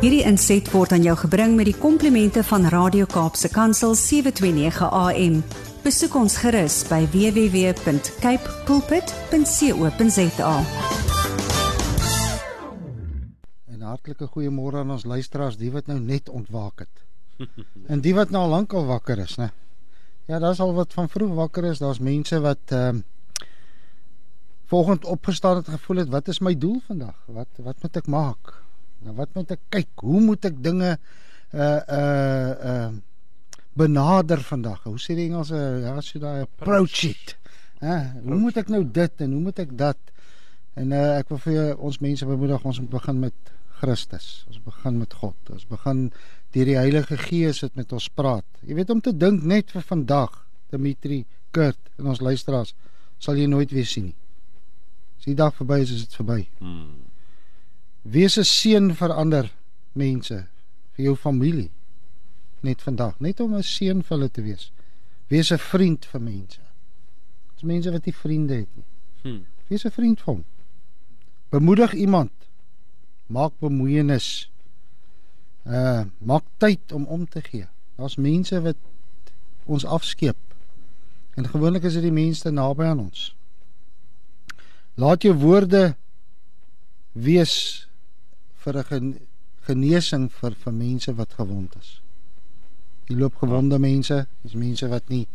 Hierdie 0.00 0.22
inset 0.24 0.64
word 0.72 0.94
aan 0.96 1.02
jou 1.04 1.12
gebring 1.26 1.58
met 1.58 1.66
die 1.68 1.76
komplimente 1.76 2.40
van 2.48 2.62
Radio 2.72 3.04
Kaapse 3.04 3.50
Kansel 3.52 3.92
729 4.00 4.86
AM. 4.96 5.34
Besoek 5.84 6.14
ons 6.16 6.38
gerus 6.40 6.78
by 6.88 7.02
www.cape 7.12 8.54
pulpit.co.za. 8.64 10.54
En 13.68 13.84
hartlike 13.90 14.30
goeiemôre 14.32 14.80
aan 14.80 14.94
ons 14.96 15.04
luisteraars, 15.04 15.60
die 15.60 15.68
wat 15.74 15.92
nou 15.92 15.98
net 16.00 16.32
ontwaak 16.32 16.86
het. 16.86 17.04
en 17.92 18.00
die 18.00 18.16
wat 18.16 18.32
nou 18.32 18.46
al 18.46 18.54
lank 18.56 18.72
al 18.72 18.88
wakker 18.88 19.20
is, 19.20 19.36
né? 19.36 19.50
Ja, 20.32 20.40
daar's 20.40 20.64
al 20.64 20.72
wat 20.80 20.96
van 20.96 21.12
vroeg 21.12 21.36
wakker 21.36 21.68
is. 21.74 21.84
Daar's 21.84 22.00
mense 22.00 22.40
wat 22.40 22.72
ehm 22.72 23.04
uh, 23.04 23.08
volgend 24.70 25.04
opgestaan 25.04 25.60
het 25.60 25.68
gevoel 25.68 26.06
het, 26.06 26.08
wat 26.08 26.28
is 26.28 26.40
my 26.40 26.56
doel 26.56 26.80
vandag? 26.88 27.16
Wat 27.26 27.48
wat 27.68 27.76
moet 27.82 27.96
ek 28.00 28.08
maak? 28.08 28.60
Nou 29.06 29.14
wat 29.16 29.32
moet 29.36 29.54
ek 29.56 29.62
kyk? 29.72 30.04
Hoe 30.04 30.20
moet 30.24 30.48
ek 30.50 30.58
dinge 30.64 30.90
uh 30.94 31.80
uh 31.98 32.50
uh 32.72 32.90
benader 33.80 34.42
vandag? 34.44 34.82
Hoe 34.84 35.00
sê 35.00 35.16
die 35.16 35.28
Engelse 35.30 35.58
ja, 35.84 35.94
as 35.96 36.10
jy 36.12 36.20
daai 36.22 36.42
approach 36.44 37.04
it. 37.08 37.36
Hæ, 37.80 37.96
hoe 38.26 38.40
moet 38.42 38.60
ek 38.60 38.72
nou 38.72 38.82
dit 38.84 39.24
en 39.24 39.32
hoe 39.36 39.44
moet 39.48 39.62
ek 39.64 39.72
dat? 39.78 40.12
En 40.78 40.92
uh 40.92 41.16
ek 41.16 41.32
wil 41.32 41.42
vir 41.46 41.72
ons 41.78 42.00
mense 42.04 42.28
bemoedig 42.28 42.68
ons 42.72 42.82
moet 42.84 42.92
begin 42.92 43.24
met 43.24 43.56
Christus. 43.80 44.28
Ons 44.50 44.60
begin 44.64 45.00
met 45.00 45.16
God. 45.16 45.52
Ons 45.54 45.66
begin 45.70 46.08
deur 46.52 46.68
die 46.68 46.78
Heilige 46.78 47.16
Gees 47.20 47.62
dit 47.64 47.76
met 47.80 47.92
ons 47.96 48.08
praat. 48.12 48.46
Jy 48.66 48.76
weet 48.76 48.92
om 48.92 49.00
te 49.00 49.14
dink 49.16 49.44
net 49.46 49.72
vir 49.72 49.86
vandag, 49.86 50.42
Dimitri, 50.70 51.24
Kurt 51.54 51.80
en 51.98 52.10
ons 52.12 52.20
luisteraars, 52.22 52.74
sal 53.22 53.40
jy 53.40 53.48
nooit 53.50 53.72
weer 53.74 53.88
sien 53.88 54.10
nie. 54.10 54.18
As 55.18 55.28
die 55.28 55.36
dag 55.38 55.56
verby 55.56 55.80
is, 55.82 55.94
is 55.96 56.04
dit 56.06 56.18
verby. 56.20 56.42
Hmm. 56.60 57.09
Wees 58.02 58.38
'n 58.38 58.44
seën 58.44 58.94
vir 58.94 59.12
ander 59.12 59.52
mense, 59.92 60.46
vir 60.92 61.04
jou 61.04 61.16
familie. 61.16 61.70
Net 62.60 62.82
vandag, 62.82 63.20
net 63.20 63.40
om 63.40 63.54
'n 63.54 63.62
seën 63.62 64.02
vir 64.02 64.16
hulle 64.16 64.30
te 64.30 64.42
wees. 64.42 64.72
Wees 65.28 65.52
'n 65.52 65.58
vriend 65.58 66.06
vir 66.06 66.20
mense. 66.20 66.60
As 67.56 67.62
mense 67.62 67.90
wat 67.90 68.04
nie 68.04 68.14
vriende 68.14 68.54
het 68.54 68.68
nie. 68.76 68.84
Hmm. 69.22 69.46
Wees 69.68 69.84
'n 69.84 69.90
vriend 69.90 70.20
vir 70.20 70.34
hom. 70.34 70.44
Bemoedig 71.50 71.92
iemand. 71.92 72.32
Maak 73.26 73.52
bemoeienis. 73.58 74.50
Uh 75.66 76.04
maak 76.18 76.44
tyd 76.56 76.92
om 76.92 77.04
om 77.04 77.28
te 77.28 77.42
gee. 77.42 77.66
Daar's 77.96 78.16
mense 78.16 78.60
wat 78.62 78.76
ons 79.64 79.84
afskeep. 79.84 80.36
En 81.34 81.48
gewoonlik 81.48 81.82
is 81.82 81.92
dit 81.92 82.02
die 82.02 82.12
mense 82.12 82.50
naby 82.50 82.84
aan 82.84 82.98
ons. 83.00 83.36
Laat 84.94 85.22
jou 85.22 85.34
woorde 85.34 85.96
wees 87.12 87.88
vir 88.64 88.78
'n 88.78 89.18
genesing 89.66 90.30
vir 90.40 90.54
vir 90.64 90.72
mense 90.72 91.12
wat 91.14 91.36
gewond 91.38 91.76
is. 91.80 92.00
Jy 93.08 93.16
loop 93.16 93.36
gewonde 93.42 93.78
mense, 93.78 94.26
dis 94.42 94.54
mense 94.54 94.88
wat 94.88 95.08
nie 95.08 95.26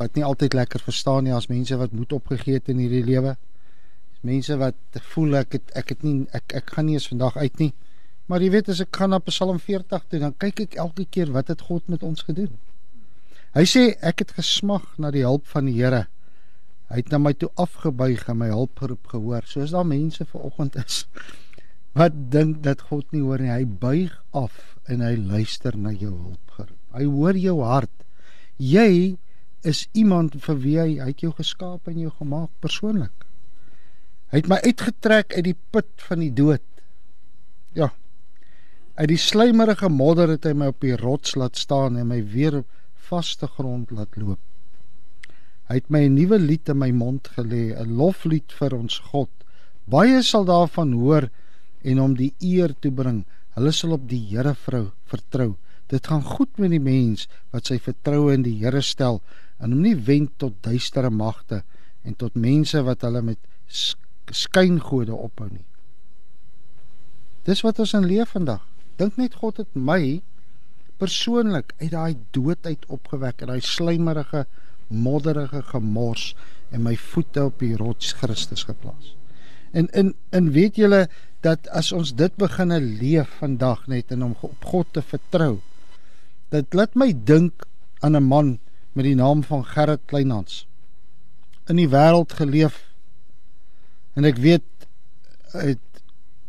wat 0.00 0.16
nie 0.16 0.24
altyd 0.24 0.54
lekker 0.56 0.80
verstaan 0.80 1.24
nie, 1.24 1.34
as 1.34 1.46
mense 1.50 1.76
wat 1.78 1.92
moed 1.92 2.12
opgegee 2.12 2.54
het 2.58 2.68
in 2.72 2.80
hierdie 2.82 3.04
lewe. 3.04 3.36
Dis 4.14 4.22
mense 4.26 4.56
wat 4.58 5.00
voel 5.12 5.36
ek 5.42 5.52
het 5.58 5.72
ek 5.78 5.94
het 5.94 6.02
nie 6.02 6.26
ek 6.32 6.56
ek 6.62 6.74
gaan 6.74 6.86
nie 6.86 6.94
eens 6.98 7.08
vandag 7.12 7.36
uit 7.36 7.58
nie. 7.58 7.72
Maar 8.26 8.40
jy 8.40 8.50
weet 8.54 8.68
as 8.72 8.80
ek 8.80 8.96
gaan 8.96 9.10
na 9.10 9.18
Psalm 9.18 9.58
40 9.60 10.08
toe, 10.08 10.18
dan 10.18 10.34
kyk 10.38 10.60
ek 10.66 10.78
elke 10.80 11.04
keer 11.04 11.30
wat 11.34 11.48
het 11.52 11.60
God 11.68 11.88
met 11.92 12.02
ons 12.02 12.22
gedoen. 12.22 12.56
Hy 13.52 13.64
sê 13.68 13.82
ek 14.00 14.24
het 14.24 14.34
gesmag 14.38 14.86
na 14.96 15.10
die 15.12 15.26
hulp 15.26 15.46
van 15.52 15.68
die 15.68 15.76
Here. 15.76 16.06
Hy 16.88 17.02
het 17.02 17.12
na 17.12 17.18
my 17.20 17.34
toe 17.36 17.50
afgebuig 17.60 18.24
en 18.28 18.38
my 18.40 18.48
hulpgeroep 18.48 19.12
gehoor. 19.12 19.44
Soos 19.48 19.74
daar 19.76 19.86
mense 19.86 20.24
vanoggend 20.24 20.76
is 20.80 21.04
wat 21.98 22.14
dink 22.32 22.62
dat 22.64 22.86
God 22.88 23.04
nie 23.12 23.22
hoor 23.22 23.42
nie. 23.42 23.52
Hy 23.52 23.64
buig 23.66 24.14
af 24.32 24.76
en 24.90 25.02
hy 25.04 25.14
luister 25.16 25.76
na 25.76 25.92
jou 25.92 26.12
hulpgeroep. 26.12 26.78
Hy 26.96 27.04
hoor 27.08 27.38
jou 27.38 27.58
hart. 27.64 28.06
Jy 28.58 29.18
is 29.62 29.86
iemand 29.96 30.36
vir 30.44 30.58
wie 30.62 30.78
hy, 30.80 30.88
hy 31.00 31.10
het 31.12 31.22
jou 31.22 31.32
geskaap 31.36 31.88
en 31.88 32.00
jou 32.00 32.12
gemaak 32.18 32.50
persoonlik. 32.64 33.26
Hy 34.32 34.40
het 34.40 34.48
my 34.48 34.58
uitgetrek 34.64 35.36
uit 35.36 35.44
die 35.50 35.58
put 35.74 35.90
van 36.08 36.22
die 36.24 36.32
dood. 36.32 36.64
Ja. 37.76 37.92
Uit 38.96 39.10
die 39.12 39.20
slijmerige 39.20 39.88
modder 39.92 40.32
het 40.34 40.48
hy 40.48 40.54
my 40.56 40.70
op 40.72 40.80
die 40.84 40.96
rots 40.96 41.36
laat 41.36 41.60
staan 41.60 41.98
en 42.00 42.08
my 42.10 42.20
weer 42.32 42.62
op 42.62 42.80
vaste 43.12 43.48
grond 43.58 43.92
laat 43.92 44.16
loop. 44.16 44.40
Hy 45.68 45.78
het 45.78 45.90
my 45.90 46.02
'n 46.08 46.14
nuwe 46.16 46.38
lied 46.38 46.68
in 46.68 46.78
my 46.78 46.90
mond 46.90 47.28
gelê, 47.36 47.76
'n 47.76 47.96
loflied 47.96 48.52
vir 48.52 48.74
ons 48.74 48.98
God. 49.12 49.30
Baie 49.86 50.22
sal 50.22 50.44
daarvan 50.44 50.92
hoor 50.92 51.28
en 51.82 52.00
hom 52.02 52.16
die 52.18 52.32
eer 52.40 52.74
toebring. 52.80 53.22
Hulle 53.56 53.72
sal 53.74 53.96
op 53.96 54.08
die 54.08 54.22
Here 54.30 54.54
vrou 54.54 54.90
vertrou. 55.10 55.54
Dit 55.92 56.08
gaan 56.08 56.24
goed 56.24 56.58
met 56.58 56.72
die 56.72 56.80
mens 56.82 57.26
wat 57.52 57.68
sy 57.68 57.78
vertroue 57.82 58.32
in 58.36 58.46
die 58.46 58.56
Here 58.62 58.82
stel 58.82 59.20
en 59.58 59.74
hom 59.74 59.82
nie 59.84 59.96
wend 60.08 60.34
tot 60.42 60.56
duistere 60.64 61.10
magte 61.12 61.62
en 62.02 62.16
tot 62.18 62.38
mense 62.38 62.80
wat 62.86 63.04
hulle 63.06 63.22
met 63.22 63.38
skyngode 64.32 65.14
ophou 65.14 65.48
nie. 65.50 65.66
Dis 67.46 67.62
wat 67.66 67.80
ons 67.82 67.94
in 67.98 68.06
leef 68.06 68.34
vandag. 68.36 68.62
Dink 68.98 69.18
net 69.18 69.38
God 69.40 69.58
het 69.62 69.74
my 69.74 70.22
persoonlik 71.02 71.72
uit 71.80 71.90
daai 71.94 72.14
dood 72.36 72.66
uit 72.66 72.84
opgewek 72.94 73.42
en 73.42 73.50
daai 73.50 73.64
slijmerige 73.66 74.44
modderige 74.92 75.62
gemors 75.72 76.32
en 76.70 76.84
my 76.86 76.94
voete 76.96 77.48
op 77.48 77.58
die 77.62 77.74
rots 77.76 78.12
Christus 78.20 78.64
geplaas. 78.68 79.14
En 79.72 79.88
in 79.96 80.14
in 80.30 80.52
weet 80.54 80.78
julle 80.78 81.06
dat 81.42 81.68
as 81.74 81.90
ons 81.92 82.14
dit 82.14 82.34
beginne 82.38 82.78
leef 82.80 83.30
vandag 83.42 83.86
net 83.90 84.14
en 84.14 84.28
om 84.28 84.34
op 84.46 84.64
God 84.64 84.90
te 84.94 85.02
vertrou. 85.02 85.58
Dit 86.54 86.74
laat 86.74 86.94
my 86.94 87.10
dink 87.12 87.66
aan 88.00 88.16
'n 88.16 88.28
man 88.28 88.58
met 88.92 89.04
die 89.04 89.14
naam 89.14 89.42
van 89.42 89.64
Gerrit 89.64 90.00
Kleinhans. 90.06 90.66
In 91.66 91.76
die 91.76 91.88
wêreld 91.88 92.32
geleef 92.32 92.92
en 94.14 94.24
ek 94.24 94.36
weet 94.36 94.68
het 95.52 95.78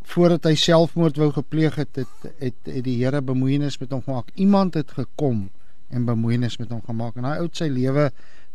voordat 0.03 0.43
hy 0.43 0.55
selfmoord 0.55 1.17
wou 1.17 1.31
gepleeg 1.31 1.75
het, 1.75 1.95
het 1.95 2.07
het, 2.39 2.55
het 2.63 2.83
die 2.83 2.97
Here 2.99 3.21
bemoeienis 3.21 3.79
met 3.79 3.91
hom 3.91 4.01
gemaak. 4.01 4.29
Iemand 4.35 4.73
het 4.73 4.91
gekom 4.91 5.49
en 5.89 6.05
bemoeienis 6.05 6.57
met 6.57 6.69
hom 6.69 6.81
gemaak 6.85 7.15
en 7.15 7.23
hy 7.23 7.37
oud 7.37 7.55
sy 7.57 7.69
lewe 7.71 8.11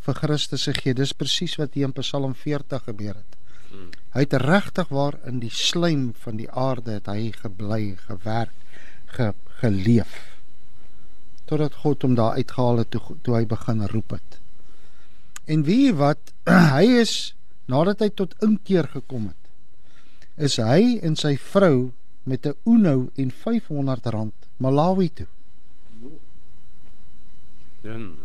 vir 0.06 0.14
Christus 0.14 0.68
gegee. 0.68 0.94
Dis 0.94 1.12
presies 1.12 1.56
wat 1.58 1.74
hier 1.74 1.88
in 1.88 1.96
Psalm 1.96 2.34
40 2.34 2.84
gebeur 2.84 3.14
het. 3.14 3.38
Hmm. 3.70 3.90
Hy 4.14 4.24
het 4.24 4.36
regtig 4.42 4.88
waar 4.88 5.18
in 5.28 5.40
die 5.42 5.52
slaim 5.52 6.12
van 6.22 6.38
die 6.40 6.48
aarde 6.50 6.98
het 6.98 7.08
hy 7.10 7.30
gebly, 7.36 7.96
gewerk, 8.08 8.54
ge, 9.16 9.32
geleef. 9.60 10.14
Totdat 11.48 11.80
God 11.84 12.04
hom 12.04 12.14
daar 12.18 12.38
uitgehaal 12.40 12.84
het 12.84 12.90
toe, 12.94 13.02
toe 13.22 13.36
hy 13.36 13.44
begin 13.48 13.84
roep 13.92 14.16
het. 14.16 14.38
En 15.48 15.64
wie 15.68 15.92
wat 15.96 16.32
hy 16.76 16.84
is 17.00 17.34
nadat 17.68 18.04
hy 18.04 18.08
tot 18.16 18.36
inkeer 18.44 18.88
gekom 18.92 19.28
het, 19.28 19.44
is 20.48 20.56
hy 20.62 20.98
en 21.04 21.16
sy 21.18 21.34
vrou 21.36 21.90
met 22.28 22.46
'n 22.46 22.56
Uno 22.64 23.10
en 23.16 23.30
500 23.30 24.06
rand 24.06 24.34
Malawi 24.56 25.10
toe. 25.12 25.26
Dan 27.82 28.16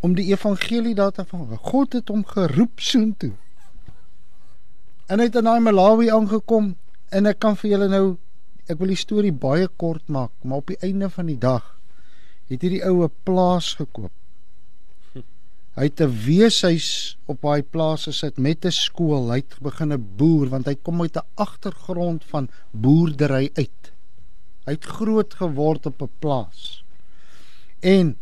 om 0.00 0.14
die 0.14 0.28
evangelie 0.30 0.94
daar 0.94 1.12
te 1.12 1.24
vang. 1.26 1.58
God 1.58 1.92
het 1.92 2.08
hom 2.08 2.24
geroep 2.26 2.80
soontoe. 2.80 3.32
En 5.08 5.22
hy 5.22 5.30
het 5.30 5.38
in 5.40 5.46
daai 5.48 5.60
Malawi 5.64 6.10
aangekom 6.12 6.74
en 7.16 7.28
ek 7.30 7.38
kan 7.40 7.56
vir 7.56 7.70
julle 7.70 7.88
nou 7.88 8.04
ek 8.68 8.76
wil 8.76 8.90
die 8.92 9.00
storie 9.00 9.32
baie 9.32 9.68
kort 9.80 10.04
maak, 10.12 10.34
maar 10.44 10.60
op 10.60 10.68
die 10.68 10.76
einde 10.84 11.08
van 11.08 11.30
die 11.30 11.38
dag 11.40 11.64
het 12.52 12.64
hierdie 12.64 12.84
oue 12.84 13.08
plaas 13.24 13.72
gekoop. 13.78 14.12
Hy 15.78 15.86
het 15.86 16.00
'n 16.00 16.12
weeshuis 16.26 17.16
op 17.26 17.40
daai 17.40 17.62
plaas 17.62 18.04
gesit 18.04 18.36
met 18.36 18.66
'n 18.66 18.70
skool. 18.70 19.30
Hy 19.30 19.40
het 19.40 19.56
begin 19.62 19.92
'n 19.92 20.08
boer 20.16 20.48
want 20.48 20.66
hy 20.66 20.74
kom 20.74 21.00
uit 21.00 21.16
'n 21.16 21.28
agtergrond 21.36 22.24
van 22.24 22.50
boerdery 22.72 23.50
uit. 23.54 23.92
Hy 24.66 24.72
het 24.72 24.84
groot 24.84 25.34
geword 25.34 25.86
op 25.86 26.02
'n 26.02 26.10
plaas. 26.18 26.84
En 27.80 28.16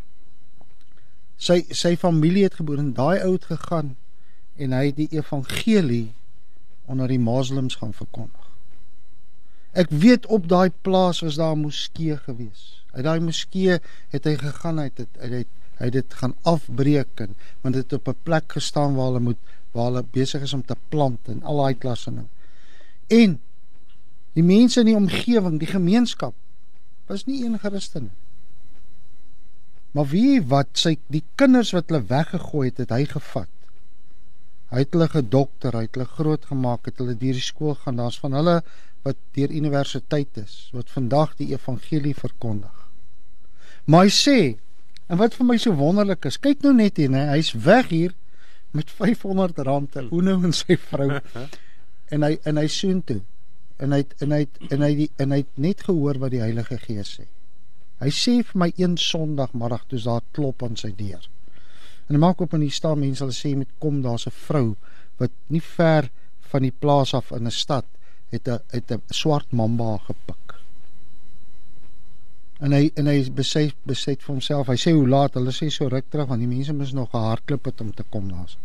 sy 1.37 1.65
sy 1.71 1.97
familie 1.97 2.44
het 2.44 2.55
geboor 2.55 2.79
en 2.79 2.93
daai 2.93 3.21
ou 3.21 3.32
het 3.32 3.44
gegaan 3.44 3.97
en 4.56 4.73
hy 4.73 4.87
het 4.87 4.97
die 4.97 5.11
evangelie 5.11 6.12
onder 6.87 7.09
die 7.09 7.21
moslems 7.21 7.79
gaan 7.81 7.93
verkondig. 7.93 8.47
Ek 9.77 9.91
weet 9.91 10.27
op 10.33 10.49
daai 10.49 10.71
plaas 10.87 11.21
was 11.21 11.37
daar 11.37 11.56
'n 11.56 11.67
moskee 11.67 12.17
gewees. 12.17 12.83
Uit 12.93 13.05
daai 13.05 13.21
moskee 13.21 13.79
het 14.09 14.25
hy 14.25 14.37
gegaan 14.37 14.79
uit 14.79 14.97
dit 14.97 15.09
uit 15.19 15.31
dit 15.31 15.47
hy 15.77 15.85
het 15.85 15.93
dit 15.93 16.15
gaan 16.15 16.35
afbreek 16.43 17.21
en 17.21 17.35
want 17.61 17.75
dit 17.75 17.93
op 17.93 18.09
'n 18.09 18.23
plek 18.23 18.53
gestaan 18.53 18.94
waar 18.94 19.06
hulle 19.06 19.21
moet 19.21 19.43
waar 19.73 19.85
hulle 19.85 20.05
besig 20.11 20.43
is 20.43 20.53
om 20.53 20.65
te 20.65 20.77
plant 20.88 21.29
en 21.29 21.43
al 21.43 21.56
daai 21.56 21.75
klasse 21.75 22.11
ding. 22.11 22.29
En 23.06 23.41
die 24.32 24.43
mense 24.43 24.81
in 24.81 24.87
die 24.87 24.97
omgewing, 24.97 25.59
die 25.59 25.69
gemeenskap 25.69 26.35
was 27.06 27.25
nie 27.25 27.44
een 27.44 27.59
Christen 27.59 28.03
nie. 28.03 28.17
Maar 29.97 30.06
wie 30.06 30.43
wat 30.43 30.69
sy 30.73 30.99
die 31.12 31.23
kinders 31.41 31.71
wat 31.73 31.89
hulle 31.89 32.05
weggegooi 32.09 32.69
het, 32.69 32.82
het 32.85 32.91
hy 32.93 33.05
gevat. 33.09 33.49
Hy 34.73 34.83
het 34.83 34.97
hulle 34.97 35.09
gedokter, 35.13 35.77
hy 35.77 35.87
het 35.87 35.95
hulle 35.95 36.09
grootgemaak, 36.11 36.89
het 36.91 36.99
hulle 37.03 37.15
deur 37.15 37.39
die 37.39 37.45
skool 37.45 37.77
gaan. 37.83 38.01
Daar's 38.01 38.19
van 38.23 38.35
hulle 38.35 38.57
wat 39.07 39.19
deur 39.39 39.53
universiteit 39.55 40.41
is 40.43 40.57
wat 40.75 40.91
vandag 40.91 41.37
die 41.39 41.53
evangelie 41.53 42.15
verkondig. 42.19 42.75
Maar 43.87 44.09
hy 44.09 44.15
sê 44.15 44.39
en 45.07 45.21
wat 45.21 45.37
vir 45.39 45.47
my 45.47 45.59
so 45.63 45.77
wonderlik 45.79 46.27
is, 46.27 46.41
kyk 46.43 46.65
nou 46.67 46.73
net 46.75 46.99
hier, 46.99 47.13
nee, 47.13 47.29
hy's 47.31 47.53
weg 47.55 47.93
hier 47.93 48.17
met 48.75 48.91
500 48.91 49.63
rand 49.69 49.93
te 49.95 50.03
Uno 50.11 50.35
en 50.43 50.53
sy 50.57 50.75
vrou. 50.89 51.21
en 52.15 52.27
hy 52.27 52.35
en 52.47 52.59
hy 52.61 52.67
soen 52.71 53.01
toe. 53.07 53.21
En 53.83 53.93
hy 53.95 54.03
en 54.25 54.35
hy 54.35 54.43
en 54.73 54.83
hy 54.83 54.93
die, 55.05 55.09
en 55.23 55.33
hy 55.35 55.41
het 55.45 55.63
net 55.63 55.87
gehoor 55.87 56.19
wat 56.23 56.35
die 56.35 56.43
Heilige 56.43 56.79
Gees 56.83 57.17
sê. 57.19 57.27
Hy 58.03 58.11
sê 58.13 58.41
vir 58.45 58.61
my 58.61 58.69
een 58.77 58.99
Sondagmiddag 59.01 59.87
toe 59.91 60.03
daar 60.05 60.25
klop 60.37 60.67
aan 60.67 60.77
sy 60.81 60.91
deur. 60.97 61.23
En 62.06 62.14
hy 62.14 62.20
maak 62.23 62.41
op 62.41 62.55
en 62.55 62.61
hier 62.61 62.75
staan 62.75 63.00
mense 63.03 63.25
hulle 63.25 63.35
sê 63.35 63.56
met 63.58 63.69
kom 63.82 64.03
daar's 64.03 64.26
'n 64.26 64.38
vrou 64.47 64.76
wat 65.19 65.32
nie 65.49 65.62
ver 65.62 66.11
van 66.50 66.62
die 66.62 66.75
plaas 66.81 67.14
af 67.14 67.31
in 67.31 67.47
'n 67.47 67.50
stad 67.50 67.87
het 68.31 68.49
'n 68.49 68.61
het 68.70 68.93
'n 68.93 69.03
swart 69.11 69.53
mamba 69.53 69.99
gepik. 69.99 70.55
En 72.61 72.73
hy 72.73 72.91
en 72.97 73.06
hy 73.06 73.31
besef 73.31 73.75
besef 73.82 74.20
vir 74.20 74.32
homself, 74.35 74.67
hy 74.67 74.76
sê 74.76 74.93
hoe 74.93 75.08
laat, 75.08 75.35
hulle 75.35 75.53
sê 75.53 75.69
so 75.70 75.88
ruk 75.88 76.08
terug 76.11 76.29
want 76.29 76.41
die 76.41 76.49
mense 76.49 76.73
moes 76.73 76.93
nog 76.93 77.11
gehardloop 77.11 77.64
het 77.64 77.81
om 77.81 77.93
te 77.94 78.05
kom 78.11 78.31
daar's. 78.31 78.56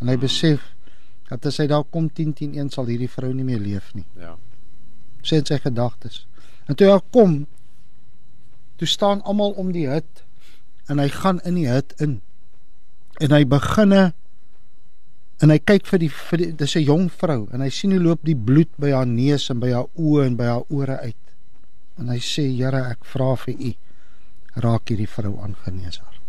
En 0.00 0.08
hy 0.08 0.16
besef 0.16 0.74
dat 1.28 1.46
as 1.46 1.56
hy 1.56 1.66
daar 1.66 1.84
kom 1.84 2.10
10 2.10 2.32
10 2.32 2.58
1 2.58 2.70
sal 2.70 2.86
hierdie 2.90 3.10
vrou 3.10 3.32
nie 3.32 3.44
meer 3.44 3.60
leef 3.60 3.94
nie. 3.94 4.04
Ja. 4.18 4.36
Sê 5.22 5.36
in 5.36 5.46
sy 5.46 5.58
gedagtes. 5.58 6.26
En 6.66 6.74
toe 6.74 6.90
hy 6.90 6.98
kom, 7.10 7.46
toe 8.76 8.88
staan 8.88 9.22
almal 9.22 9.50
om 9.50 9.72
die 9.72 9.86
hut 9.86 10.24
en 10.90 10.98
hy 10.98 11.08
gaan 11.08 11.40
in 11.48 11.54
die 11.54 11.68
hut 11.70 11.94
in. 12.02 12.20
En 13.20 13.32
hy 13.34 13.44
beginne 13.44 14.12
en 15.42 15.50
hy 15.50 15.58
kyk 15.58 15.88
vir 15.90 15.98
die 15.98 16.10
vir 16.12 16.38
die 16.38 16.52
dis 16.62 16.76
'n 16.76 16.86
jong 16.86 17.08
vrou 17.10 17.48
en 17.52 17.60
hy 17.60 17.68
sien 17.68 17.90
hoe 17.90 18.00
loop 18.00 18.22
die 18.24 18.36
bloed 18.36 18.70
by 18.78 18.92
haar 18.92 19.06
neus 19.06 19.50
en 19.50 19.60
by 19.60 19.72
haar 19.72 19.88
oë 19.98 20.26
en 20.26 20.36
by 20.36 20.44
haar 20.44 20.64
ore 20.70 20.98
uit. 21.00 21.16
En 21.98 22.08
hy 22.08 22.18
sê 22.18 22.46
Here, 22.56 22.90
ek 22.90 23.04
vra 23.04 23.34
vir 23.36 23.54
u 23.54 23.74
raak 24.54 24.88
hierdie 24.88 25.08
vrou 25.08 25.38
aangenees 25.40 25.98
haar. 25.98 26.20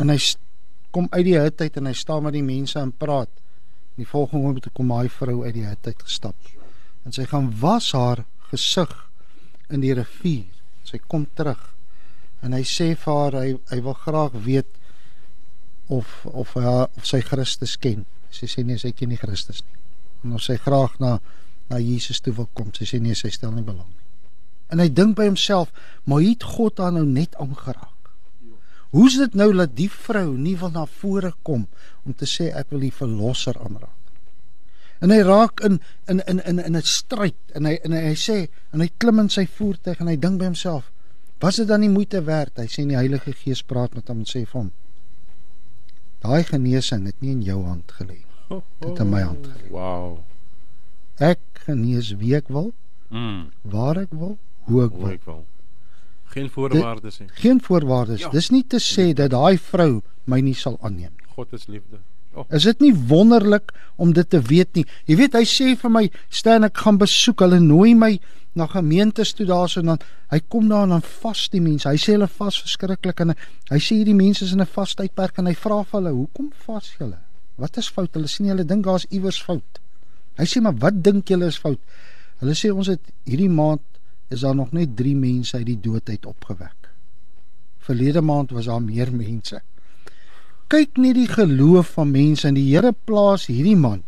En 0.00 0.08
hy 0.08 0.18
kom 0.90 1.08
uit 1.12 1.24
die 1.24 1.38
hut 1.38 1.60
uit 1.60 1.76
en 1.76 1.86
hy 1.86 1.92
staan 1.92 2.22
met 2.24 2.32
die 2.32 2.42
mense 2.44 2.78
en 2.80 2.92
praat. 2.92 3.30
En 3.96 4.04
die 4.04 4.08
volgende 4.08 4.44
oomblik 4.44 4.72
kom 4.74 4.88
daai 4.88 5.08
vrou 5.08 5.44
uit 5.44 5.54
die 5.54 5.66
hut 5.66 5.86
uit 5.86 6.02
gestap. 6.02 6.36
En 7.04 7.12
sy 7.12 7.24
gaan 7.24 7.52
was 7.60 7.92
haar 7.92 8.24
gesig 8.50 8.92
in 9.70 9.80
die 9.80 9.94
rivier. 9.94 10.48
Sy 10.84 11.00
kom 11.06 11.26
terug. 11.34 11.75
En 12.46 12.54
hy 12.54 12.62
sê 12.62 12.92
vir 12.94 13.12
haar 13.20 13.38
hy 13.40 13.54
hy 13.72 13.80
wil 13.82 13.96
graag 14.04 14.36
weet 14.46 14.70
of 15.90 16.12
of 16.30 16.54
hy 16.54 16.76
of 16.86 17.08
sy 17.08 17.20
Christus 17.26 17.74
ken. 17.82 18.04
Sy 18.30 18.46
sê 18.50 18.62
nee, 18.64 18.78
sy 18.78 18.92
ken 18.94 19.10
nie 19.10 19.20
Christus 19.20 19.64
nie. 19.64 19.76
En 20.24 20.36
of 20.38 20.44
sy 20.46 20.58
graag 20.62 20.98
na 21.02 21.18
na 21.66 21.80
Jesus 21.82 22.22
toe 22.22 22.34
wil 22.36 22.48
kom. 22.54 22.70
Sy 22.76 22.86
sê 22.86 23.02
nee, 23.02 23.16
sy 23.18 23.32
stel 23.34 23.54
nie 23.54 23.66
belang 23.66 23.88
nie. 23.88 24.04
En 24.70 24.82
hy 24.82 24.88
dink 24.90 25.16
by 25.18 25.28
homself, 25.28 25.70
maar 26.06 26.22
het 26.22 26.46
God 26.56 26.82
haar 26.82 26.94
nou 26.94 27.04
net 27.06 27.34
aangeraak? 27.42 27.92
Hoe's 28.94 29.18
dit 29.18 29.34
nou 29.38 29.50
dat 29.54 29.74
die 29.76 29.90
vrou 29.90 30.32
nie 30.38 30.54
wil 30.58 30.72
na 30.74 30.86
vore 30.86 31.32
kom 31.46 31.66
om 32.06 32.14
te 32.14 32.26
sê 32.30 32.48
ek 32.54 32.70
wil 32.74 32.86
die 32.86 32.94
verlosser 32.94 33.58
aanraak? 33.58 33.92
En 35.04 35.12
hy 35.12 35.18
raak 35.26 35.60
in 35.66 35.80
in 36.08 36.22
in 36.24 36.40
in 36.48 36.58
in 36.62 36.76
'n 36.76 36.82
stryd 36.82 37.36
en 37.54 37.66
hy 37.68 37.74
en 37.84 37.92
hy, 37.92 38.02
hy 38.10 38.14
sê 38.16 38.48
en 38.72 38.80
hy 38.80 38.88
klim 38.98 39.18
in 39.20 39.28
sy 39.28 39.44
voertuig 39.46 40.00
en 40.00 40.08
hy 40.08 40.16
dink 40.16 40.38
by 40.40 40.48
homself, 40.48 40.88
was 41.40 41.56
dit 41.56 41.68
dan 41.68 41.80
nie 41.80 41.88
moeite 41.92 42.22
werd? 42.24 42.56
Hy 42.56 42.66
sê 42.66 42.86
die 42.88 42.96
Heilige 42.96 43.32
Gees 43.32 43.62
praat 43.62 43.94
met 43.94 44.08
hom 44.08 44.18
en 44.24 44.28
sê 44.28 44.44
vir 44.46 44.60
hom: 44.60 44.70
Daai 46.24 46.42
genesing 46.48 47.06
het 47.06 47.18
nie 47.20 47.30
in 47.36 47.42
jou 47.42 47.58
hand 47.66 47.92
gelê 47.98 48.16
nie. 48.18 48.60
Dit 48.80 48.88
het 48.88 49.00
in 49.04 49.10
my 49.10 49.20
hand 49.26 49.46
gelê. 49.46 49.68
Wow. 49.74 50.18
Ek 51.18 51.40
genees 51.66 52.12
wie 52.20 52.34
ek 52.36 52.48
wil, 52.48 52.72
Mm. 53.10 53.50
waar 53.62 53.96
ek 54.00 54.10
wil, 54.10 54.36
hoe 54.66 54.84
ek 54.84 54.90
Hoe 54.90 55.00
wil. 55.04 55.10
ek 55.12 55.24
wil. 55.24 55.44
Geen 56.34 56.48
voorwaardes 56.50 57.18
nie. 57.20 57.28
Geen 57.38 57.60
voorwaardes. 57.62 58.20
Ja. 58.20 58.30
Dis 58.30 58.50
nie 58.50 58.64
te 58.66 58.80
sê 58.82 59.12
dat 59.14 59.30
daai 59.30 59.56
vrou 59.58 60.02
my 60.26 60.40
nie 60.40 60.54
sal 60.54 60.76
aanneem 60.82 61.12
nie. 61.14 61.26
God 61.36 61.52
is 61.52 61.66
liefde. 61.70 62.00
Oh, 62.36 62.44
Is 62.52 62.66
dit 62.68 62.82
nie 62.84 62.92
wonderlik 63.08 63.72
om 63.96 64.12
dit 64.12 64.28
te 64.30 64.40
weet 64.44 64.74
nie? 64.76 64.84
Jy 65.08 65.16
weet 65.16 65.36
hy 65.38 65.44
sê 65.48 65.76
vir 65.80 65.90
my, 65.90 66.10
"Stan, 66.28 66.64
ek 66.64 66.76
gaan 66.76 66.98
besoek. 66.98 67.40
Hulle 67.40 67.60
nooi 67.60 67.94
my 67.94 68.18
na 68.56 68.66
gemeentes 68.66 69.32
toe 69.36 69.46
daarso 69.46 69.80
en 69.80 69.92
dan 69.92 69.98
hy 70.32 70.40
kom 70.48 70.68
daar 70.68 70.86
en 70.86 70.94
dan 70.96 71.02
vas 71.02 71.48
die 71.52 71.60
mense. 71.60 71.88
Hy 71.88 72.00
sê 72.00 72.16
hulle 72.16 72.28
vas 72.38 72.60
verskriklik 72.64 73.20
en 73.20 73.34
hy 73.70 73.78
sê 73.78 73.98
hierdie 74.00 74.16
mense 74.16 74.44
is 74.44 74.52
in 74.52 74.60
'n 74.60 74.72
vas 74.76 74.94
tydperk 74.94 75.38
en 75.38 75.46
hy 75.46 75.54
vra 75.54 75.82
vir 75.84 76.00
hulle, 76.00 76.12
"Hoekom 76.12 76.52
vas 76.66 76.94
julle? 76.98 77.18
Wat 77.56 77.76
is 77.76 77.88
fout?" 77.88 78.14
Hulle 78.14 78.26
sê 78.26 78.40
nie 78.40 78.50
hulle 78.50 78.64
dink 78.64 78.84
daar's 78.84 79.06
iewers 79.10 79.42
fout. 79.42 79.80
Hy 80.38 80.44
sê, 80.44 80.60
"Maar 80.62 80.76
wat 80.78 81.02
dink 81.02 81.28
julle 81.28 81.46
is 81.46 81.58
fout?" 81.58 81.80
Hulle 82.40 82.54
sê 82.54 82.70
ons 82.74 82.86
het 82.86 83.00
hierdie 83.24 83.48
maand 83.48 83.80
is 84.30 84.40
daar 84.40 84.54
nog 84.54 84.72
net 84.72 84.96
3 84.96 85.16
mense 85.16 85.56
uit 85.56 85.66
die 85.66 85.80
dood 85.80 86.08
uit 86.08 86.26
opgewek. 86.26 86.90
Verlede 87.78 88.20
maand 88.20 88.50
was 88.50 88.64
daar 88.66 88.82
meer 88.82 89.12
mense. 89.12 89.60
Kyk 90.66 90.98
net 90.98 91.14
die 91.14 91.28
geloof 91.30 91.92
van 91.94 92.10
mense 92.10 92.48
en 92.48 92.56
die 92.58 92.66
Here 92.72 92.90
plaas 93.06 93.46
hierdie 93.46 93.78
man 93.78 94.02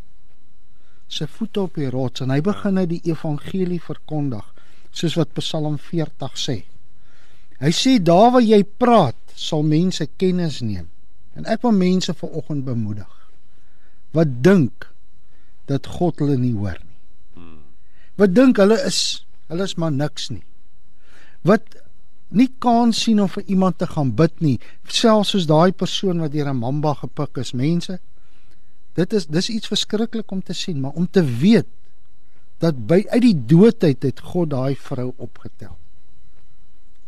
se 1.08 1.24
voete 1.30 1.62
op 1.64 1.78
die 1.78 1.88
rots 1.88 2.20
en 2.20 2.32
hy 2.34 2.40
begin 2.44 2.74
nou 2.76 2.84
die 2.88 3.00
evangelie 3.08 3.78
verkondig 3.80 4.44
soos 4.92 5.14
wat 5.16 5.30
Psalm 5.38 5.78
40 5.80 6.34
sê. 6.36 6.56
Hy 7.62 7.70
sê 7.74 7.94
daar 8.02 8.32
waar 8.34 8.44
jy 8.44 8.60
praat, 8.78 9.16
sal 9.34 9.64
mense 9.66 10.04
kennis 10.20 10.60
neem. 10.60 10.88
En 11.38 11.46
ek 11.48 11.62
wil 11.62 11.74
mense 11.78 12.12
vanoggend 12.14 12.66
bemoedig 12.66 13.14
wat 14.16 14.30
dink 14.42 14.88
dat 15.68 15.86
God 15.98 16.22
hulle 16.22 16.38
nie 16.40 16.54
hoor 16.56 16.78
nie. 16.80 16.98
mm. 17.38 17.58
Wat 18.18 18.32
dink 18.34 18.58
hulle 18.58 18.78
is 18.88 19.00
hulle 19.52 19.64
is 19.68 19.76
maar 19.80 19.92
niks 19.94 20.30
nie. 20.32 20.44
Wat 21.46 21.76
nie 22.28 22.50
kans 22.60 23.02
sien 23.04 23.20
om 23.20 23.28
vir 23.28 23.44
iemand 23.46 23.78
te 23.78 23.86
gaan 23.86 24.10
bid 24.16 24.40
nie, 24.44 24.58
selfs 24.88 25.32
soos 25.34 25.46
daai 25.48 25.72
persoon 25.72 26.20
wat 26.20 26.32
deur 26.32 26.48
'n 26.48 26.60
mamba 26.60 26.94
gepik 26.94 27.38
is, 27.38 27.52
mense. 27.52 27.98
Dit 28.94 29.12
is 29.12 29.26
dis 29.26 29.48
iets 29.48 29.68
verskriklik 29.68 30.30
om 30.30 30.42
te 30.42 30.52
sien, 30.52 30.80
maar 30.80 30.92
om 30.92 31.06
te 31.06 31.22
weet 31.22 31.66
dat 32.58 32.86
by 32.86 33.04
uit 33.08 33.22
die 33.22 33.46
doodheid 33.46 34.02
het 34.02 34.20
God 34.20 34.50
daai 34.50 34.74
vrou 34.74 35.12
opgetel. 35.16 35.76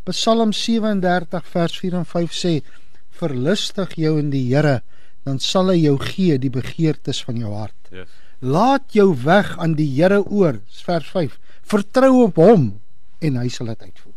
Psalm 0.03 0.53
37 0.53 1.45
vers 1.45 1.79
4 1.79 1.93
en 1.93 2.05
5 2.05 2.31
sê: 2.31 2.61
"Verlustig 3.09 3.95
jou 3.95 4.19
in 4.19 4.29
die 4.29 4.47
Here, 4.55 4.81
dan 5.23 5.39
sal 5.39 5.69
hy 5.69 5.83
jou 5.83 5.97
gee 5.99 6.37
die 6.39 6.49
begeertes 6.49 7.23
van 7.23 7.37
jou 7.37 7.53
hart." 7.53 7.91
Yes. 7.91 8.07
Laat 8.39 8.93
jou 8.93 9.13
weg 9.23 9.57
aan 9.59 9.75
die 9.75 9.85
Here 9.85 10.23
oor, 10.23 10.61
vers 10.85 11.09
5. 11.09 11.39
Vertrou 11.61 12.23
op 12.23 12.35
hom 12.35 12.79
en 13.19 13.37
hy 13.37 13.47
sal 13.49 13.67
dit 13.67 13.81
uitvoer. 13.81 14.10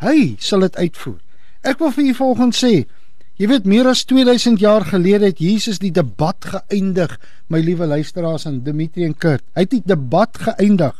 Hy 0.00 0.36
sal 0.40 0.64
dit 0.64 0.76
uitvoer. 0.76 1.20
Ek 1.66 1.80
wil 1.82 1.92
vir 1.92 2.06
u 2.08 2.14
volgens 2.16 2.62
sê, 2.62 2.72
jy 3.40 3.48
weet 3.48 3.68
meer 3.68 3.88
as 3.90 4.06
2000 4.08 4.60
jaar 4.60 4.86
gelede 4.88 5.28
het 5.28 5.40
Jesus 5.40 5.80
die 5.80 5.92
debat 5.92 6.44
geëindig, 6.54 7.16
my 7.52 7.60
liewe 7.64 7.88
luisteraars 7.88 8.46
en 8.48 8.62
Dimitri 8.64 9.04
en 9.04 9.16
Kurt. 9.16 9.44
Hy 9.56 9.66
het 9.66 9.74
die 9.74 9.84
debat 9.84 10.40
geëindig 10.48 10.96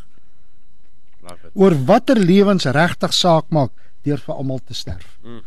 oor 1.55 1.77
watter 1.87 2.19
lewens 2.19 2.67
regtig 2.75 3.13
saak 3.15 3.51
maak 3.55 3.71
deur 4.05 4.19
vir 4.19 4.35
almal 4.35 4.61
te 4.65 4.75
sterf. 4.75 5.07
Mm. 5.23 5.43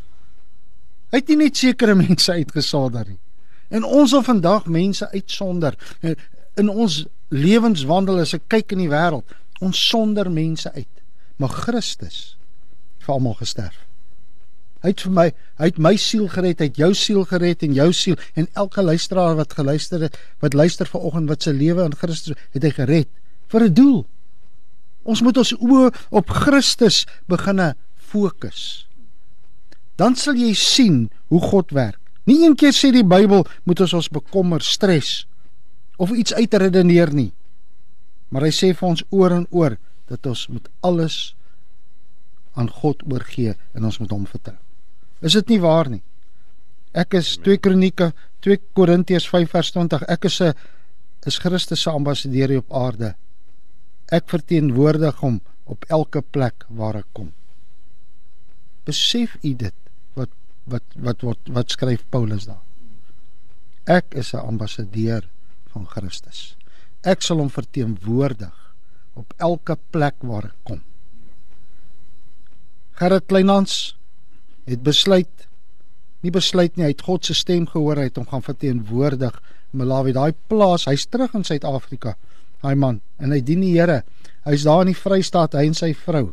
Hy 1.11 1.19
het 1.19 1.29
nie 1.29 1.39
net 1.43 1.59
sekere 1.59 1.95
mense 1.97 2.31
uitgesonder 2.31 3.07
nie. 3.09 3.19
En 3.73 3.85
ons 3.85 4.13
wil 4.13 4.23
vandag 4.25 4.65
mense 4.69 5.07
uitsonder. 5.11 5.77
In 6.61 6.69
ons 6.69 7.03
lewenswandel 7.33 8.21
as 8.21 8.35
ek 8.37 8.45
kyk 8.53 8.75
in 8.75 8.83
die 8.83 8.91
wêreld, 8.91 9.25
ons 9.63 9.79
sonder 9.89 10.29
mense 10.29 10.69
uit. 10.73 10.89
Maar 11.41 11.53
Christus 11.65 12.35
vir 13.03 13.15
almal 13.15 13.35
gesterf. 13.39 13.81
Hy 14.83 14.91
het 14.91 15.01
vir 15.05 15.13
my, 15.15 15.25
hy 15.61 15.67
het 15.69 15.77
my 15.79 15.93
siel 15.95 16.25
gered, 16.27 16.59
hy 16.59 16.67
het 16.67 16.79
jou 16.81 16.89
siel 16.97 17.23
gered 17.29 17.61
en 17.63 17.75
jou 17.77 17.89
siel 17.95 18.17
en 18.35 18.49
elke 18.59 18.83
luisteraar 18.83 19.37
wat 19.39 19.55
geluister 19.55 20.01
het, 20.03 20.17
wat 20.43 20.57
luister 20.59 20.89
vanoggend 20.89 21.31
wat 21.31 21.45
se 21.45 21.53
lewe 21.55 21.85
in 21.87 21.95
Christus 21.95 22.35
het 22.51 22.67
hy 22.67 22.71
gered 22.75 23.09
vir 23.53 23.63
'n 23.69 23.73
doel. 23.73 24.05
Ons 25.03 25.21
moet 25.21 25.37
ons 25.37 25.53
oë 25.53 25.91
op 26.11 26.29
Christus 26.29 27.05
beginne 27.27 27.75
fokus. 27.95 28.87
Dan 29.95 30.15
sal 30.15 30.35
jy 30.35 30.53
sien 30.53 31.09
hoe 31.27 31.41
God 31.41 31.71
werk. 31.71 31.99
Nie 32.25 32.45
een 32.45 32.55
keer 32.55 32.73
sê 32.73 32.91
die 32.91 33.03
Bybel 33.03 33.45
moet 33.63 33.79
ons 33.79 33.93
ons 33.93 34.09
bekommer, 34.09 34.61
stres 34.61 35.27
of 35.97 36.11
iets 36.11 36.33
uitredeneer 36.33 37.13
nie. 37.13 37.31
Maar 38.29 38.47
hy 38.47 38.51
sê 38.51 38.73
vir 38.73 38.89
ons 38.89 39.03
oor 39.09 39.31
en 39.31 39.47
oor 39.51 39.77
dat 40.09 40.25
ons 40.25 40.47
moet 40.47 40.69
alles 40.81 41.35
aan 42.53 42.69
God 42.69 43.03
oorgee 43.11 43.55
en 43.73 43.85
ons 43.85 43.99
moet 43.99 44.11
hom 44.11 44.25
vertrou. 44.29 44.57
Is 45.21 45.33
dit 45.39 45.55
nie 45.55 45.59
waar 45.63 45.89
nie? 45.89 46.03
Ek 46.93 47.15
is 47.17 47.37
2 47.41 47.57
Kronieke 47.57 48.11
2 48.45 48.59
Korintiërs 48.77 49.25
5 49.31 49.49
vers 49.55 49.71
20. 49.71 50.03
Ek 50.11 50.25
is 50.25 50.41
'n 50.41 50.53
is 51.25 51.39
Christus 51.39 51.81
se 51.81 51.89
ambassadeur 51.89 52.49
hier 52.49 52.59
op 52.59 52.73
aarde. 52.73 53.15
Ek 54.11 54.27
verteenwoordig 54.27 55.15
hom 55.19 55.41
op 55.63 55.85
elke 55.87 56.21
plek 56.21 56.65
waar 56.67 56.95
ek 56.95 57.07
kom. 57.13 57.31
Besef 58.85 59.37
u 59.41 59.53
dit 59.55 59.73
wat 60.13 60.29
wat 60.65 60.83
wat 60.95 61.21
wat 61.21 61.39
wat 61.47 61.71
skryf 61.71 62.03
Paulus 62.09 62.45
daar? 62.45 62.61
Ek 63.85 64.05
is 64.13 64.33
'n 64.33 64.45
ambassadeur 64.47 65.29
van 65.71 65.87
Christus. 65.87 66.55
Ek 67.03 67.21
sal 67.21 67.37
hom 67.37 67.49
verteenwoordig 67.49 68.75
op 69.13 69.33
elke 69.37 69.77
plek 69.91 70.15
waar 70.19 70.45
ek 70.45 70.57
kom. 70.63 70.81
Gerrit 72.99 73.25
Kleinhans 73.27 73.95
het 74.69 74.83
besluit 74.85 75.47
nie 76.23 76.31
besluit 76.31 76.77
nie, 76.77 76.85
hy 76.87 76.93
het 76.93 77.03
God 77.03 77.27
se 77.27 77.35
stem 77.35 77.65
gehoor, 77.67 77.99
hy 77.99 78.07
het 78.07 78.19
hom 78.19 78.27
gaan 78.29 78.45
verteenwoordig 78.45 79.35
in 79.73 79.81
Malawi, 79.81 80.13
daai 80.15 80.31
plaas, 80.47 80.85
hy's 80.87 81.03
terug 81.11 81.33
in 81.35 81.43
Suid-Afrika. 81.43 82.13
Daai 82.63 82.77
man 82.79 83.01
en 83.19 83.33
hy 83.35 83.41
dien 83.43 83.63
die 83.63 83.73
Here. 83.75 84.03
Hy's 84.47 84.63
daar 84.63 84.85
in 84.85 84.93
die 84.93 84.97
Vrystaat, 84.97 85.57
hy 85.59 85.65
en 85.67 85.75
sy 85.75 85.91
vrou. 85.97 86.29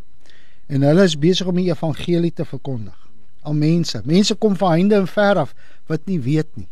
En 0.71 0.87
hulle 0.87 1.07
is 1.09 1.17
besig 1.19 1.49
om 1.51 1.59
die 1.59 1.71
evangelie 1.73 2.31
te 2.31 2.47
verkondig 2.47 2.95
aan 3.43 3.59
mense. 3.59 4.03
Mense 4.05 4.37
kom 4.39 4.55
van 4.61 4.77
heinde 4.77 5.01
en 5.01 5.09
ver 5.11 5.41
af 5.43 5.55
wat 5.91 6.07
nie 6.07 6.21
weet 6.23 6.51
nie 6.55 6.69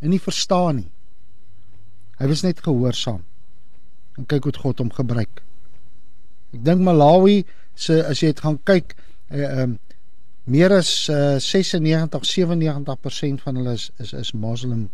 en 0.00 0.14
nie 0.14 0.22
verstaan 0.22 0.78
nie. 0.80 0.90
Hy 2.20 2.28
was 2.30 2.44
net 2.44 2.62
gehoorsaam. 2.64 3.20
En 4.16 4.24
kyk 4.28 4.48
hoe 4.48 4.54
God 4.62 4.80
hom 4.80 4.92
gebruik. 4.96 5.42
Ek 6.56 6.62
dink 6.64 6.80
Malawi 6.84 7.42
se 7.74 8.04
as 8.06 8.20
jy 8.20 8.32
dit 8.32 8.40
gaan 8.40 8.58
kyk, 8.64 8.96
ehm 9.30 9.44
uh, 9.44 9.62
um, 9.62 9.78
meer 10.50 10.72
as 10.72 11.08
uh, 11.08 11.38
96 11.38 12.26
97% 12.26 13.42
van 13.44 13.56
hulle 13.60 13.72
is 13.72 13.90
is 13.98 14.12
is 14.12 14.32
moslim 14.32 14.88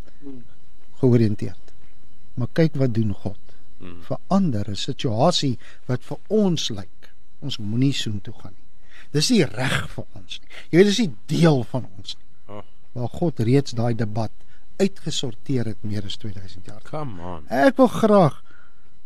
georiënteerd. 1.00 1.72
Maar 2.34 2.48
kyk 2.52 2.74
wat 2.74 2.94
doen 2.94 3.12
God. 3.14 3.38
Hmm. 3.78 4.02
Verander 4.02 4.70
'n 4.70 4.76
situasie 4.76 5.58
wat 5.86 6.04
vir 6.04 6.18
ons 6.28 6.68
lyk. 6.68 7.12
Ons 7.40 7.58
moenie 7.58 7.92
soontoe 7.92 8.34
gaan 8.40 8.52
nie. 8.52 8.66
Dis 9.10 9.30
nie 9.30 9.44
reg 9.44 9.90
vir 9.90 10.04
ons 10.12 10.40
nie. 10.40 10.48
Jy 10.70 10.76
weet 10.78 10.86
dis 10.86 10.98
nie 10.98 11.14
deel 11.26 11.64
van 11.64 11.88
ons 11.98 12.16
nie. 12.16 12.26
Oh. 12.48 12.62
Waar 12.92 13.08
God 13.08 13.40
reeds 13.40 13.72
daai 13.72 13.94
debat 13.94 14.32
uitgesorteer 14.76 15.64
het 15.64 15.82
meer 15.82 16.04
as 16.04 16.16
2000 16.16 16.66
jaar. 16.66 16.82
Come 16.82 17.22
on. 17.22 17.48
Ek 17.48 17.76
wil 17.76 17.88
graag 17.88 18.42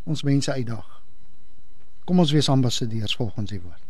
ons 0.03 0.23
mense 0.23 0.51
uitdaag. 0.51 1.00
Kom 2.05 2.19
ons 2.23 2.33
wees 2.33 2.49
ambassadeurs 2.49 3.15
volgens 3.15 3.51
die 3.51 3.61
woord. 3.61 3.87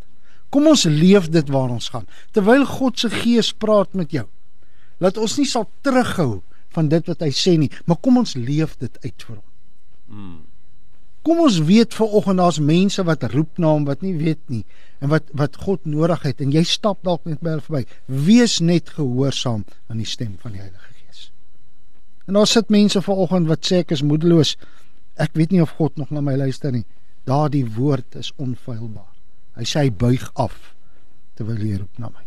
Kom 0.51 0.68
ons 0.68 0.84
leef 0.84 1.30
dit 1.32 1.50
waar 1.50 1.72
ons 1.72 1.89
gaan. 1.94 2.08
Terwyl 2.36 2.65
God 2.68 3.00
se 3.00 3.10
Gees 3.13 3.53
praat 3.53 3.94
met 3.96 4.12
jou. 4.12 4.27
Laat 5.01 5.18
ons 5.18 5.38
nie 5.39 5.48
sal 5.48 5.70
terughou 5.86 6.41
van 6.75 6.91
dit 6.91 7.08
wat 7.08 7.24
hy 7.24 7.32
sê 7.36 7.58
nie, 7.60 7.72
maar 7.88 8.00
kom 8.03 8.20
ons 8.22 8.36
leef 8.38 8.77
dit 8.80 8.98
uit 9.03 9.25
vir 9.27 9.36
hom. 9.36 9.48
Mm. 10.12 10.39
Kom 11.22 11.41
ons 11.44 11.60
weet 11.68 11.94
ver 11.94 12.13
oggend 12.18 12.41
daar's 12.41 12.60
mense 12.63 13.03
wat 13.06 13.24
roep 13.30 13.60
na 13.62 13.75
hom 13.75 13.84
wat 13.86 14.01
nie 14.01 14.15
weet 14.18 14.41
nie 14.50 14.63
en 15.01 15.12
wat 15.12 15.27
wat 15.38 15.60
God 15.62 15.84
nodig 15.86 16.24
het 16.25 16.41
en 16.41 16.53
jy 16.53 16.63
stap 16.65 17.03
dalk 17.06 17.27
net 17.30 17.44
by 17.46 17.53
hulle 17.53 17.65
verby. 17.65 17.84
Wees 18.10 18.58
net 18.62 18.89
gehoorsaam 18.96 19.62
aan 19.89 20.01
die 20.01 20.10
stem 20.10 20.34
van 20.41 20.56
die 20.56 20.63
Heilige 20.63 20.96
Gees. 20.98 21.27
En 22.25 22.39
daar 22.39 22.50
sit 22.50 22.74
mense 22.74 23.01
ver 23.06 23.22
oggend 23.25 23.50
wat 23.51 23.70
sê 23.70 23.84
ek 23.86 23.94
is 23.94 24.06
moedeloos. 24.06 24.56
Ek 25.22 25.38
weet 25.38 25.53
nie 25.53 25.62
of 25.62 25.75
God 25.77 26.01
nog 26.01 26.10
na 26.10 26.25
my 26.25 26.36
luister 26.41 26.74
nie. 26.74 26.86
Daardie 27.30 27.66
woord 27.75 28.16
is 28.20 28.32
onfeilbaar. 28.42 29.10
Hy 29.60 29.66
sê 29.68 29.86
hy 29.86 29.92
buig 29.94 30.24
af 30.40 30.56
terwyl 31.38 31.62
hy 31.62 31.75
roep 31.82 32.00
na 32.01 32.10
my. 32.12 32.25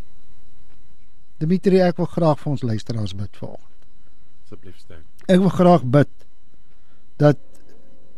Dimitri, 1.43 1.81
ek 1.83 1.99
wil 2.01 2.11
graag 2.11 2.39
vir 2.41 2.53
ons 2.55 2.63
luisteraars 2.65 3.17
bid 3.19 3.41
vanoggend. 3.41 3.89
Asseblief 4.45 4.79
stem. 4.79 5.03
Ek 5.27 5.43
wil 5.43 5.53
graag 5.55 5.89
bid 5.97 6.13
dat 7.23 7.41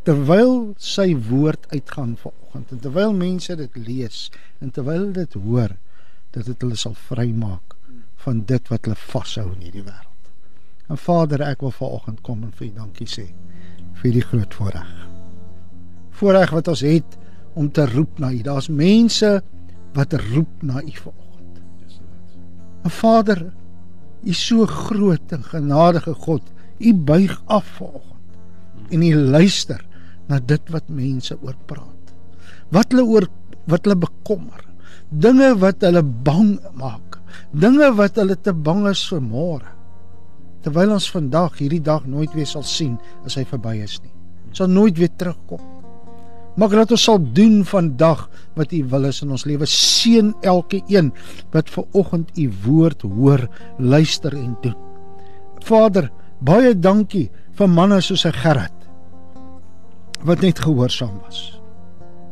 terwyl 0.07 0.75
sy 0.79 1.09
woord 1.29 1.67
uitgaan 1.73 2.15
vanoggend 2.21 2.75
en 2.75 2.83
terwyl 2.85 3.17
mense 3.17 3.57
dit 3.59 3.81
lees 3.89 4.27
en 4.63 4.71
terwyl 4.71 5.11
dit 5.17 5.39
hoor 5.47 5.75
dat 6.37 6.47
dit 6.47 6.63
hulle 6.63 6.79
sal 6.79 6.95
vrymaak 7.09 7.75
van 8.27 8.45
dit 8.53 8.71
wat 8.73 8.87
hulle 8.87 9.01
vashou 9.01 9.49
in 9.55 9.67
hierdie 9.67 9.87
wêreld. 9.87 10.31
En 10.87 11.01
Vader, 11.01 11.43
ek 11.43 11.67
wil 11.67 11.75
vanoggend 11.75 12.23
kom 12.27 12.47
en 12.47 12.55
vir 12.55 12.71
U 12.71 12.73
dankie 12.79 13.11
sê 13.11 13.29
vir 14.03 14.19
die 14.21 14.27
groot 14.31 14.55
voorreg. 14.61 15.16
Voorreg 16.17 16.53
wat 16.57 16.69
ons 16.73 16.83
het 16.87 17.19
om 17.57 17.69
te 17.73 17.87
roep 17.89 18.19
na 18.23 18.33
U. 18.33 18.41
Daar's 18.45 18.69
mense 18.69 19.31
wat 19.97 20.17
roep 20.31 20.63
na 20.63 20.83
U 20.83 20.93
vanoggend. 20.93 21.61
Maar 22.83 22.93
Vader, 22.93 23.43
U 24.25 24.31
is 24.31 24.47
so 24.47 24.67
groot 24.67 25.33
en 25.33 25.45
genadige 25.45 26.15
God. 26.15 26.43
U 26.79 26.95
buig 26.95 27.43
af 27.47 27.65
vanoggend 27.79 28.13
en 28.91 29.03
U 29.03 29.15
luister 29.15 29.83
na 30.29 30.39
dit 30.39 30.71
wat 30.75 30.89
mense 30.89 31.37
oor 31.43 31.57
praat. 31.67 32.15
Wat 32.75 32.93
hulle 32.95 33.05
oor 33.07 33.29
wat 33.67 33.87
hulle 33.87 33.99
bekommer. 33.99 34.63
Dinge 35.11 35.53
wat 35.59 35.83
hulle 35.87 36.03
bang 36.03 36.57
maak. 36.79 37.19
Dinge 37.51 37.93
wat 37.99 38.19
hulle 38.21 38.37
te 38.39 38.55
bang 38.55 38.87
is 38.91 39.03
vir 39.11 39.23
môre. 39.23 39.73
Terwyl 40.63 40.97
ons 40.97 41.11
vandag 41.15 41.61
hierdie 41.61 41.83
dag 41.83 42.07
nooit 42.11 42.33
weer 42.35 42.49
sal 42.49 42.67
sien 42.67 42.97
as 43.27 43.39
hy 43.39 43.45
verby 43.47 43.77
is 43.85 43.99
nie. 44.03 44.13
Sal 44.57 44.71
nooit 44.73 44.99
weer 44.99 45.13
terugkom. 45.19 45.63
Maak 46.57 46.73
dat 46.73 46.91
ons 46.91 47.03
sal 47.05 47.21
doen 47.21 47.61
vandag 47.69 48.27
wat 48.57 48.73
U 48.73 48.85
wil 48.89 49.05
is 49.05 49.21
in 49.23 49.31
ons 49.31 49.45
lewe. 49.45 49.67
Seën 49.69 50.33
elke 50.41 50.81
een 50.89 51.13
wat 51.53 51.71
ver 51.71 51.85
oggend 51.93 52.33
U 52.39 52.49
woord 52.65 53.03
hoor, 53.03 53.49
luister 53.79 54.33
en 54.37 54.57
doen. 54.65 54.77
Vader, 55.67 56.11
baie 56.41 56.73
dankie 56.79 57.29
vir 57.57 57.69
manne 57.69 58.01
soos 58.01 58.27
Gerrit 58.43 58.73
wat 60.27 60.41
net 60.41 60.59
gehoorsaam 60.59 61.21
was. 61.23 61.61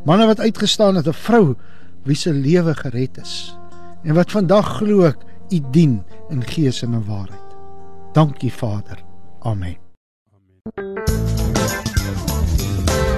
Manne 0.08 0.26
wat 0.26 0.40
uitgestaan 0.40 0.96
het, 0.96 1.06
'n 1.06 1.12
vrou 1.12 1.54
wie 2.04 2.16
se 2.16 2.32
lewe 2.32 2.74
gered 2.74 3.18
is 3.18 3.56
en 4.04 4.14
wat 4.14 4.30
vandag 4.30 4.76
glo 4.76 5.04
ek 5.04 5.18
U 5.52 5.60
dien 5.70 6.02
in 6.30 6.42
gees 6.42 6.82
en 6.82 6.92
in 6.92 7.04
waarheid. 7.04 7.50
Dankie 8.12 8.52
Vader. 8.52 9.04
Amen. 9.40 9.76
Amen. 10.76 11.03